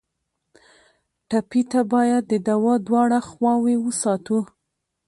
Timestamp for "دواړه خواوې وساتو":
2.87-4.39